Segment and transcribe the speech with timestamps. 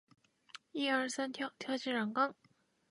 [0.71, 1.51] 一二三跳！
[1.59, 2.33] 跳进染缸！